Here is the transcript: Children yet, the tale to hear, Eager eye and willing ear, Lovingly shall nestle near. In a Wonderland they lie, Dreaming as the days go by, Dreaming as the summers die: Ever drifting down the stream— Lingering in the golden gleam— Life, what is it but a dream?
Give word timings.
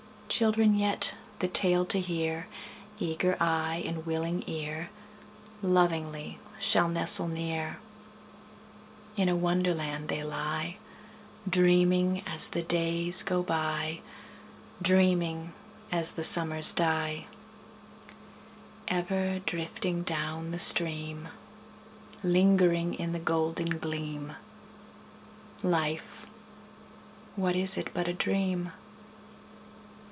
Children 0.33 0.75
yet, 0.75 1.15
the 1.39 1.49
tale 1.49 1.83
to 1.87 1.99
hear, 1.99 2.47
Eager 2.97 3.35
eye 3.41 3.83
and 3.85 4.05
willing 4.05 4.45
ear, 4.47 4.89
Lovingly 5.61 6.39
shall 6.57 6.87
nestle 6.87 7.27
near. 7.27 7.79
In 9.17 9.27
a 9.27 9.35
Wonderland 9.35 10.07
they 10.07 10.23
lie, 10.23 10.77
Dreaming 11.47 12.23
as 12.25 12.47
the 12.47 12.61
days 12.63 13.23
go 13.23 13.43
by, 13.43 13.99
Dreaming 14.81 15.51
as 15.91 16.11
the 16.13 16.23
summers 16.23 16.71
die: 16.71 17.25
Ever 18.87 19.39
drifting 19.39 20.01
down 20.01 20.51
the 20.51 20.59
stream— 20.59 21.27
Lingering 22.23 22.93
in 22.93 23.11
the 23.11 23.19
golden 23.19 23.77
gleam— 23.79 24.37
Life, 25.61 26.25
what 27.35 27.55
is 27.57 27.77
it 27.77 27.89
but 27.93 28.07
a 28.07 28.13
dream? 28.13 28.71